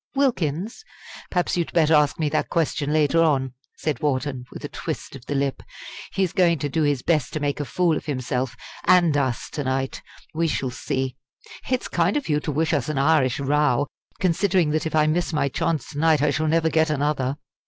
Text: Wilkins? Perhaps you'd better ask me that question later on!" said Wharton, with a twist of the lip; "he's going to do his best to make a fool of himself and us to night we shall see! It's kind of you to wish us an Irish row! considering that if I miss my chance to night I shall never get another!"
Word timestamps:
Wilkins? 0.15 0.83
Perhaps 1.29 1.55
you'd 1.55 1.71
better 1.73 1.93
ask 1.93 2.17
me 2.17 2.27
that 2.29 2.49
question 2.49 2.91
later 2.91 3.21
on!" 3.21 3.53
said 3.77 4.01
Wharton, 4.01 4.45
with 4.51 4.65
a 4.65 4.67
twist 4.67 5.15
of 5.15 5.27
the 5.27 5.35
lip; 5.35 5.61
"he's 6.11 6.33
going 6.33 6.57
to 6.57 6.69
do 6.69 6.81
his 6.81 7.03
best 7.03 7.33
to 7.33 7.39
make 7.39 7.59
a 7.59 7.65
fool 7.65 7.95
of 7.95 8.07
himself 8.07 8.55
and 8.85 9.15
us 9.15 9.47
to 9.51 9.63
night 9.63 10.01
we 10.33 10.47
shall 10.47 10.71
see! 10.71 11.17
It's 11.69 11.87
kind 11.87 12.17
of 12.17 12.29
you 12.29 12.39
to 12.39 12.51
wish 12.51 12.73
us 12.73 12.89
an 12.89 12.97
Irish 12.97 13.39
row! 13.39 13.85
considering 14.19 14.71
that 14.71 14.87
if 14.87 14.95
I 14.95 15.05
miss 15.05 15.33
my 15.33 15.49
chance 15.49 15.91
to 15.91 15.99
night 15.99 16.23
I 16.23 16.31
shall 16.31 16.47
never 16.47 16.69
get 16.71 16.89
another!" 16.89 17.37